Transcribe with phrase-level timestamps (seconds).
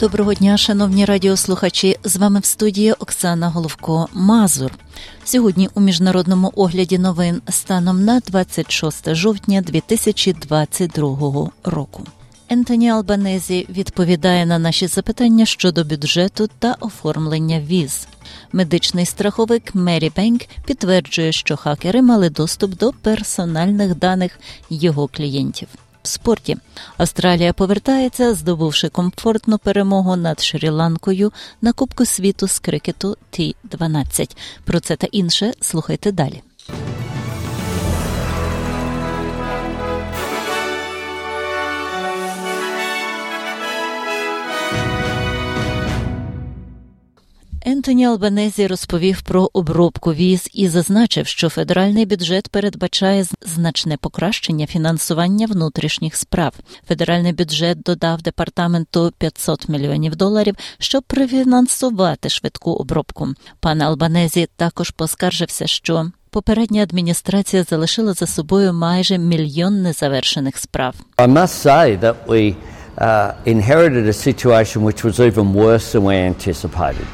[0.00, 1.96] Доброго дня, шановні радіослухачі.
[2.04, 4.72] З вами в студії Оксана Головко Мазур.
[5.24, 12.02] Сьогодні у міжнародному огляді новин станом на 26 жовтня 2022 року.
[12.48, 18.08] Ентоні Албанезі відповідає на наші запитання щодо бюджету та оформлення віз.
[18.52, 24.40] Медичний страховик Мері Бенк підтверджує, що хакери мали доступ до персональних даних
[24.70, 25.68] його клієнтів
[26.02, 26.56] спорті.
[26.96, 34.80] Австралія повертається, здобувши комфортну перемогу над Шрі-Ланкою на Кубку світу з крикету Ті 12 Про
[34.80, 36.42] це та інше слухайте далі.
[47.70, 55.46] Ентоні Албанезі розповів про обробку віз і зазначив, що федеральний бюджет передбачає значне покращення фінансування
[55.46, 56.52] внутрішніх справ.
[56.88, 63.28] Федеральний бюджет додав департаменту 500 мільйонів доларів, щоб профінансувати швидку обробку.
[63.60, 70.94] Пан Албанезі також поскаржився, що попередня адміністрація залишила за собою майже мільйон незавершених справ.
[71.16, 73.34] I must say that uh,
[75.54, 77.06] worse than we anticipated.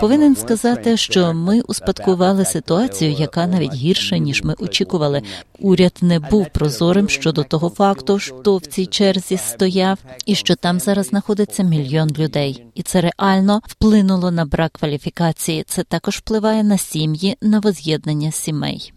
[0.00, 5.22] Повинен сказати, що ми успадкували ситуацію, яка навіть гірша ніж ми очікували.
[5.58, 10.80] Уряд не був прозорим щодо того факту, що в цій черзі стояв, і що там
[10.80, 15.64] зараз знаходиться мільйон людей, і це реально вплинуло на брак кваліфікації.
[15.68, 18.93] Це також впливає на сім'ї, на воз'єднання сімей.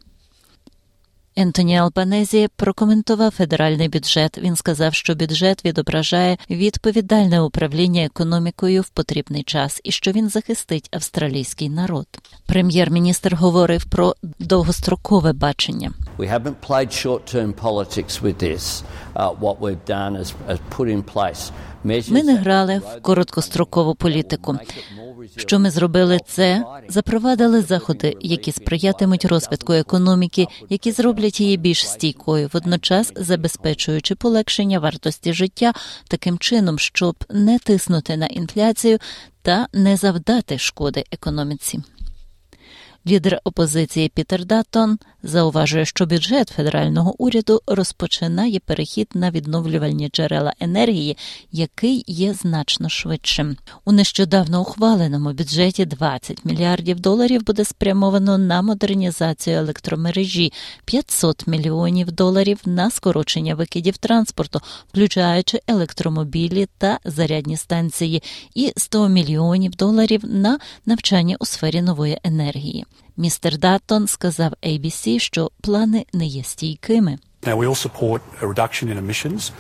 [1.40, 4.38] Ентоні Албанезі прокоментував федеральний бюджет.
[4.38, 10.90] Він сказав, що бюджет відображає відповідальне управління економікою в потрібний час і що він захистить
[10.92, 12.08] австралійський народ.
[12.46, 15.92] Прем'єр-міністр говорив про довгострокове бачення.
[16.18, 18.84] We haven't played short-term politics with this.
[19.16, 21.52] Uh, what we've done is, is put in place
[21.84, 24.58] Ми не грали в короткострокову політику.
[25.36, 26.66] Що ми зробили це?
[26.90, 35.34] Запровадили заходи, які сприятимуть розвитку економіки, які зроблять її більш стійкою, водночас забезпечуючи полегшення вартості
[35.34, 35.74] життя
[36.08, 39.00] таким чином, щоб не тиснути на інфляцію
[39.42, 41.80] та не завдати шкоди економіці.
[43.08, 51.18] Лідер опозиції Пітер Даттон зауважує, що бюджет федерального уряду розпочинає перехід на відновлювальні джерела енергії,
[51.52, 53.58] який є значно швидшим.
[53.86, 60.54] У нещодавно ухваленому бюджеті 20 мільярдів доларів буде спрямовано на модернізацію електромережі,
[60.86, 68.24] 500 мільйонів доларів на скорочення викидів транспорту, включаючи електромобілі та зарядні станції,
[68.56, 72.86] і 100 мільйонів доларів на навчання у сфері нової енергії.
[73.18, 77.18] Містер Даттон сказав ABC, що плани не є стійкими.
[77.44, 79.52] Now we all support a reduction in emissions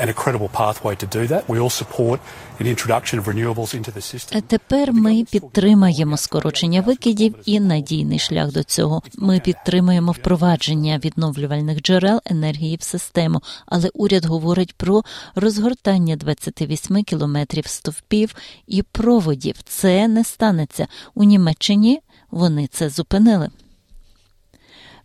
[0.00, 1.48] and a credible pathway to do that.
[1.48, 2.20] We all support
[2.60, 4.42] an introduction of renewables into the system.
[4.42, 9.02] Тепер ми підтримаємо скорочення викидів і надійний шлях до цього.
[9.18, 15.02] Ми підтримуємо впровадження відновлювальних джерел енергії в систему, але уряд говорить про
[15.34, 18.34] розгортання 28 кілометрів стовпів
[18.66, 19.54] і проводів.
[19.64, 22.00] Це не станеться у Німеччині.
[22.34, 23.50] Вони це зупинили.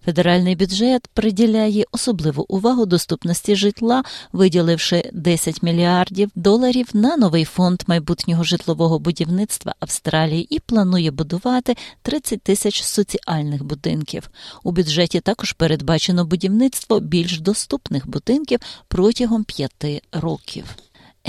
[0.06, 4.04] Федеральний бюджет приділяє особливу увагу доступності житла,
[4.34, 12.42] виділивши 10 мільярдів доларів на новий фонд майбутнього житлового будівництва Австралії і планує будувати 30
[12.42, 14.30] тисяч соціальних будинків.
[14.64, 20.66] У бюджеті також передбачено будівництво більш доступних будинків протягом п'яти років.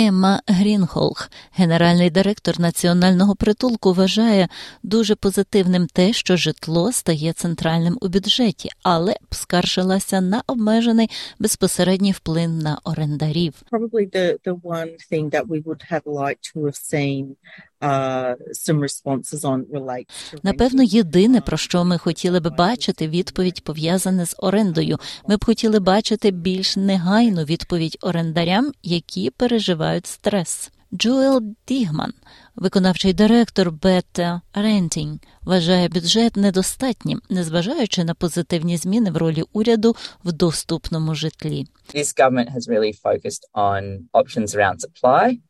[0.00, 4.48] Емма Грінхолх, генеральний директор національного притулку, вважає
[4.82, 12.50] дуже позитивним те, що житло стає центральним у бюджеті, але скаржилася на обмежений безпосередній вплив
[12.50, 13.54] на орендарів.
[13.72, 17.36] Probably the, the one thing that we would have liked to have seen
[17.80, 23.64] uh, some responses on relates to Напевно, єдине про що ми хотіли б бачити відповідь
[23.64, 24.98] пов'язане з орендою.
[25.28, 30.70] Ми б хотіли бачити більш негайну відповідь орендарям, які переживають стрес.
[30.94, 32.12] Джоел Дігман,
[32.56, 40.32] виконавчий директор Бета Рентінг, вважає бюджет недостатнім, незважаючи на позитивні зміни в ролі уряду в
[40.32, 41.66] доступному житлі.
[41.94, 45.49] This government has really focused on options around supply Uh,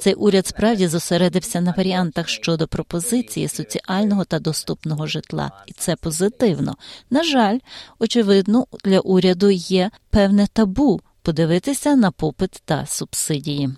[0.00, 6.76] Цей уряд справді зосередився на варіантах щодо пропозиції соціального та доступного житла, і це позитивно.
[7.10, 7.58] На жаль,
[7.98, 13.70] очевидно, для уряду є певне табу подивитися на попит та субсидії.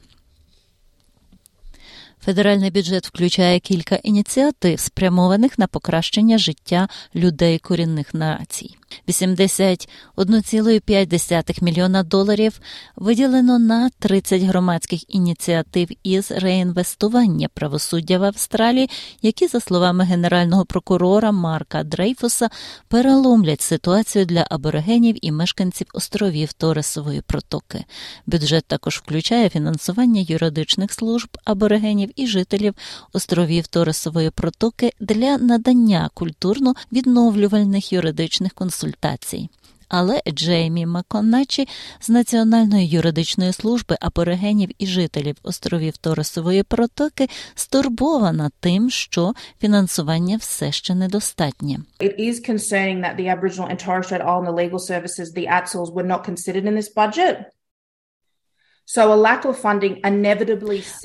[2.24, 8.76] Федеральний бюджет включає кілька ініціатив, спрямованих на покращення життя людей корінних націй.
[9.08, 12.60] 81,5 мільйона доларів
[12.96, 18.90] виділено на 30 громадських ініціатив із реінвестування правосуддя в Австралії,
[19.22, 22.50] які, за словами генерального прокурора Марка Дрейфуса,
[22.88, 27.84] переломлять ситуацію для аборигенів і мешканців островів Торесової протоки.
[28.26, 32.74] Бюджет також включає фінансування юридичних служб аборигенів і жителів
[33.12, 38.91] островів Торесової протоки для надання культурно відновлювальних юридичних консультацій.
[39.94, 41.68] Але Джеймі Маконачі
[42.00, 50.72] з Національної юридичної служби аборигенів і жителів островів Торосової протоки стурбована тим, що фінансування все
[50.72, 51.78] ще недостатнє.
[52.00, 56.06] It is concerning that the Aboriginal and Torres Strait Islander legal services, the ATSLs, were
[56.06, 57.36] not considered in this budget.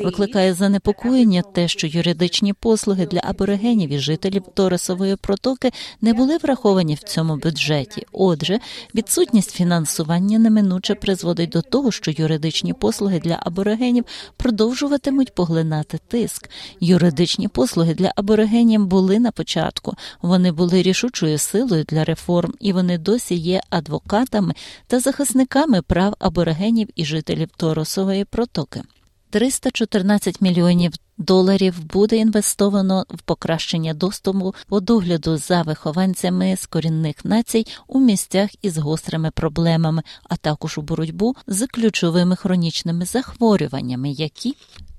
[0.06, 5.72] Викликає занепокоєння те, що юридичні послуги для аборигенів і жителів Торесової протоки
[6.02, 8.06] не були враховані в цьому бюджеті.
[8.12, 8.60] Отже,
[8.96, 14.06] відсутність фінансування неминуче призводить до того, що юридичні послуги для аборигенів
[14.38, 16.50] продовжуватимуть поглинати тиск.
[16.80, 19.94] Юридичні послуги для аборигенів були на початку.
[20.22, 24.54] Вони були рішучою силою для реформ, і вони досі є адвокатами
[24.88, 28.82] та захисниками прав аборигенів і жителів Торесової Торосової протоки.
[29.30, 37.66] 314 мільйонів доларів буде інвестовано в покращення доступу по догляду за вихованцями з корінних націй
[37.88, 44.56] у місцях із гострими проблемами, а також у боротьбу з ключовими хронічними захворюваннями, які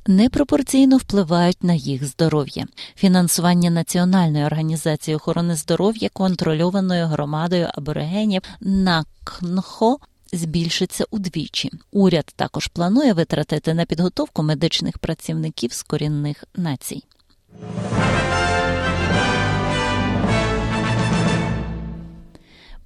[0.06, 2.66] Непропорційно впливають на їх здоров'я.
[2.96, 9.98] Фінансування Національної організації охорони здоров'я контрольованою громадою аборигенів на КНХО
[10.32, 11.70] збільшиться удвічі.
[11.92, 17.02] Уряд також планує витратити на підготовку медичних працівників з корінних націй.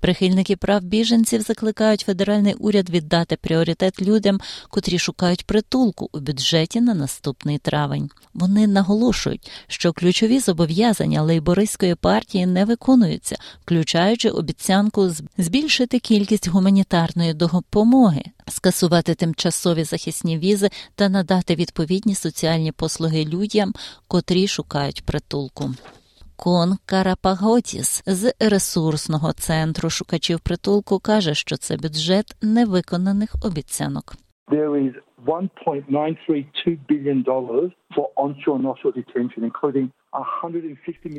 [0.02, 6.94] Прихильники прав біженців закликають федеральний уряд віддати пріоритет людям, котрі шукають притулку у бюджеті на
[6.94, 8.10] наступний травень.
[8.34, 18.22] Вони наголошують, що ключові зобов'язання лейбористської партії не виконуються, включаючи обіцянку збільшити кількість гуманітарної допомоги,
[18.48, 23.72] скасувати тимчасові захисні візи та надати відповідні соціальні послуги людям,
[24.08, 25.74] котрі шукають притулку.
[26.44, 34.14] Кон Карапаготіс з ресурсного центру шукачів притулку каже, що це бюджет невиконаних обіцянок.
[35.24, 39.90] 1.932 billion dollars for onshore and offshore detention, including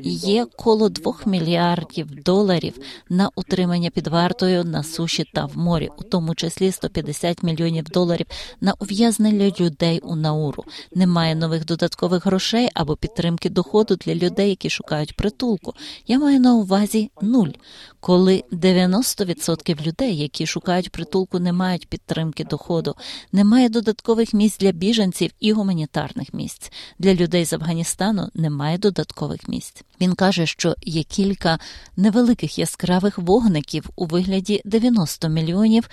[0.03, 2.77] Є коло двох мільярдів доларів
[3.09, 8.25] на утримання під вартою на суші та в морі, у тому числі 150 мільйонів доларів
[8.61, 10.63] на ув'язнення людей у Науру.
[10.95, 15.73] Немає нових додаткових грошей або підтримки доходу для людей, які шукають притулку.
[16.07, 17.51] Я маю на увазі нуль,
[17.99, 22.95] коли 90% людей, які шукають притулку, не мають підтримки доходу,
[23.31, 23.92] немає додаткових
[24.33, 26.71] місць для біженців і гуманітарних місць.
[26.99, 29.83] Для людей з Афганістану немає додаткових місць.
[30.01, 31.59] Він каже, що є кілька
[31.97, 35.89] невеликих яскравих вогників у вигляді 90 мільйонів.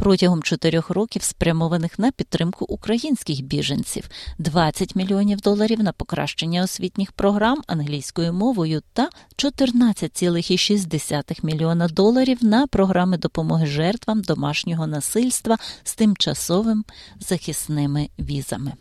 [0.00, 7.62] Протягом чотирьох років спрямованих на підтримку українських біженців, 20 мільйонів доларів на покращення освітніх програм
[7.66, 16.84] англійською мовою та 14,6 мільйона доларів на програми допомоги жертвам домашнього насильства з тимчасовим
[17.18, 18.72] захисними візами.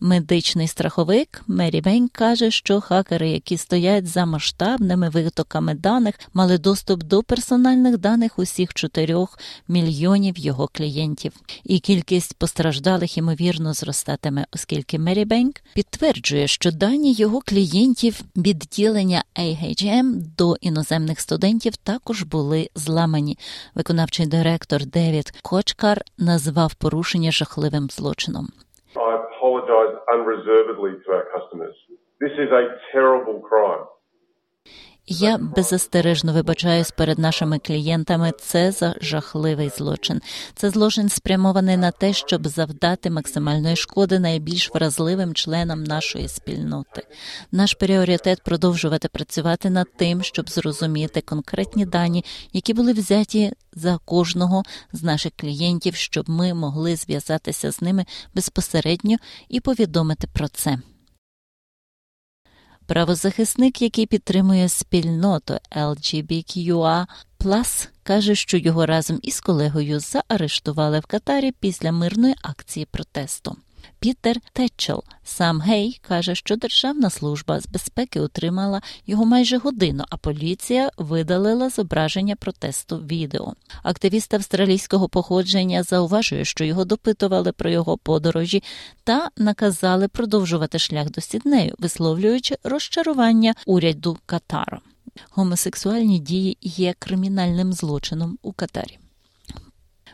[0.00, 7.02] Медичний страховик Мері Бень каже, що хакери, які стоять за масштабними витоками даних, мали доступ
[7.02, 9.26] до персональних даних усіх 4
[9.68, 11.32] мільйонів його клієнтів,
[11.64, 20.22] і кількість постраждалих ймовірно зростатиме, оскільки Мері Бенк підтверджує, що дані його клієнтів відділення AHM
[20.36, 23.38] до іноземних студентів також були зламані.
[23.74, 28.48] Виконавчий директор Девід Кочкар назвав порушення жахливим злочином.
[30.28, 31.74] Unreservedly to our customers.
[32.20, 33.86] This is a terrible crime.
[35.10, 38.32] Я беззастережно вибачаюсь перед нашими клієнтами.
[38.40, 40.20] Це за жахливий злочин.
[40.54, 47.02] Це злочин спрямований на те, щоб завдати максимальної шкоди найбільш вразливим членам нашої спільноти.
[47.52, 54.62] Наш пріоритет продовжувати працювати над тим, щоб зрозуміти конкретні дані, які були взяті за кожного
[54.92, 59.16] з наших клієнтів, щоб ми могли зв'язатися з ними безпосередньо
[59.48, 60.78] і повідомити про це.
[62.88, 67.06] Правозахисник, який підтримує спільноту LGBTQA+,
[68.02, 73.56] каже, що його разом із колегою заарештували в Катарі після мирної акції протесту.
[74.00, 80.16] Пітер Тетчел, сам гей, каже, що Державна служба з безпеки утримала його майже годину, а
[80.16, 83.54] поліція видалила зображення протесту відео.
[83.82, 88.62] Активіст австралійського походження зауважує, що його допитували про його подорожі
[89.04, 94.78] та наказали продовжувати шлях до Сіднею, висловлюючи розчарування уряду Катару.
[95.30, 98.98] Гомосексуальні дії є кримінальним злочином у Катарі.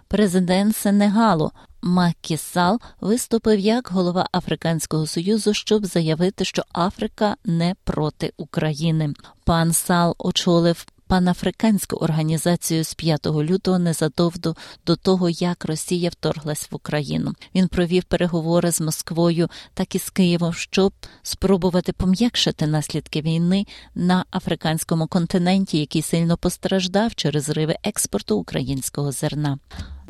[0.09, 1.51] Президент Сенегалу
[1.87, 9.15] Макі Сал виступив як голова Африканського союзу, щоб заявити, що Африка не проти України.
[9.45, 14.55] Пан Сал очолив панафриканську організацію з 5 лютого незадовго
[14.87, 17.33] до того, як Росія вторглась в Україну.
[17.55, 24.25] Він провів переговори з Москвою, так і з Києвом, щоб спробувати пом'якшити наслідки війни на
[24.31, 29.59] африканському континенті, який сильно постраждав через зриви експорту українського зерна.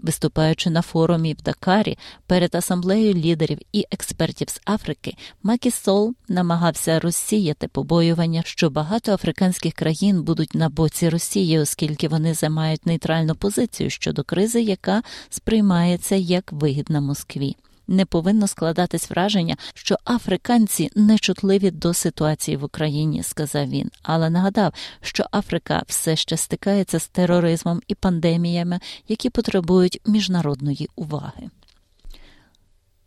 [0.04, 7.00] Виступаючи на форумі в Дакарі перед асамблеєю лідерів і експертів з Африки, Макі Сол намагався
[7.00, 13.90] розсіяти побоювання, що багато африканських країн будуть на боці Росії, оскільки вони займають нейтральну позицію
[13.90, 17.56] щодо кризи, яка сприймається як вигідна Москві
[17.88, 24.72] не повинно складатись враження, що африканці нечутливі до ситуації в Україні, сказав він, але нагадав,
[25.00, 31.50] що Африка все ще стикається з тероризмом і пандеміями, які потребують міжнародної уваги.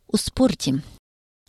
[0.08, 0.76] У спорті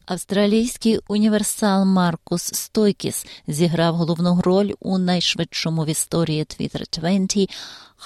[0.09, 7.51] Австралійський універсал Маркус Стойкіс зіграв головну роль у найшвидшому в історії Twitter 20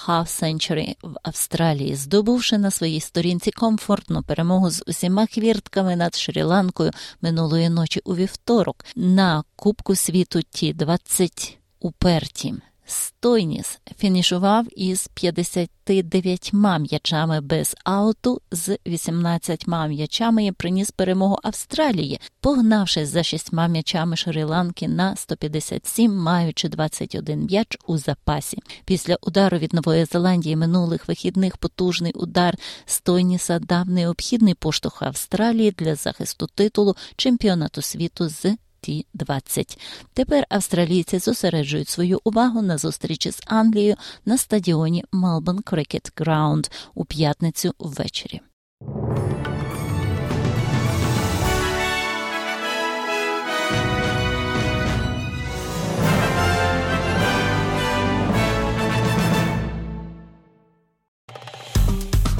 [0.07, 6.93] Half Century в Австралії, здобувши на своїй сторінці комфортну перемогу з усіма хвіртками над Шрі-Ланкою
[7.21, 12.53] минулої ночі у вівторок на Кубку світу Ті 20 у Перті.
[12.85, 23.09] Стойніс фінішував із 59 м'ячами без ауту з 18 м'ячами і приніс перемогу Австралії, погнавшись
[23.09, 28.57] за шістьма м'ячами Шрі-Ланки на 157, маючи 21 м'яч у запасі.
[28.85, 35.95] Після удару від Нової Зеландії минулих вихідних потужний удар Стойніса дав необхідний поштовх Австралії для
[35.95, 39.77] захисту титулу чемпіонату світу з Т-20.
[40.13, 47.05] Тепер австралійці зосереджують свою увагу на зустрічі з Англією на стадіоні Melbourne Cricket Ground у
[47.05, 48.41] п'ятницю ввечері.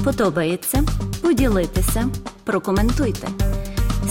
[0.04, 0.84] Подобається
[1.22, 2.08] поділитися,
[2.44, 3.53] прокоментуйте.